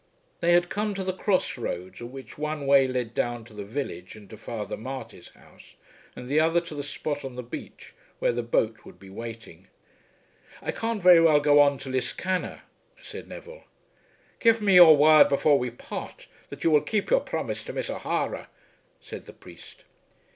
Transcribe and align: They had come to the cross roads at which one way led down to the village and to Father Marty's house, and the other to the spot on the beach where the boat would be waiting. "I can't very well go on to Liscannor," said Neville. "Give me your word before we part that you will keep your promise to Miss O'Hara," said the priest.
They 0.39 0.53
had 0.53 0.67
come 0.69 0.95
to 0.95 1.03
the 1.03 1.13
cross 1.13 1.59
roads 1.59 2.01
at 2.01 2.07
which 2.09 2.35
one 2.35 2.65
way 2.65 2.87
led 2.87 3.13
down 3.13 3.45
to 3.45 3.53
the 3.53 3.63
village 3.63 4.15
and 4.15 4.27
to 4.31 4.35
Father 4.35 4.75
Marty's 4.75 5.27
house, 5.35 5.75
and 6.15 6.27
the 6.27 6.39
other 6.39 6.59
to 6.59 6.73
the 6.73 6.81
spot 6.81 7.23
on 7.23 7.35
the 7.35 7.43
beach 7.43 7.93
where 8.17 8.31
the 8.31 8.41
boat 8.41 8.83
would 8.83 8.97
be 8.97 9.11
waiting. 9.11 9.67
"I 10.59 10.71
can't 10.71 11.03
very 11.03 11.21
well 11.21 11.39
go 11.39 11.59
on 11.61 11.77
to 11.77 11.89
Liscannor," 11.89 12.61
said 12.99 13.27
Neville. 13.27 13.65
"Give 14.39 14.59
me 14.59 14.73
your 14.73 14.97
word 14.97 15.29
before 15.29 15.59
we 15.59 15.69
part 15.69 16.25
that 16.49 16.63
you 16.63 16.71
will 16.71 16.81
keep 16.81 17.11
your 17.11 17.21
promise 17.21 17.63
to 17.65 17.73
Miss 17.73 17.87
O'Hara," 17.91 18.47
said 18.99 19.27
the 19.27 19.33
priest. 19.33 19.83